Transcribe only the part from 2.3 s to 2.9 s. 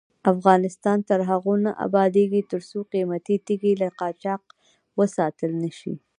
ترڅو